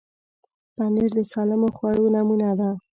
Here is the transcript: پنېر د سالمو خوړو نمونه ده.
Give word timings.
پنېر 0.75 1.09
د 1.17 1.19
سالمو 1.31 1.69
خوړو 1.77 2.05
نمونه 2.15 2.49
ده. 2.59 2.69